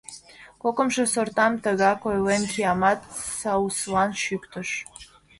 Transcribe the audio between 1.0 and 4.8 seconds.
сортам, тыгак ойлен, киямат сауслан чӱктыш.